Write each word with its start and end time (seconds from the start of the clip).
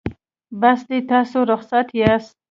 بس 0.61 0.79
دی 0.89 0.99
تاسو 1.11 1.39
رخصت 1.51 1.87
یاست. 1.99 2.35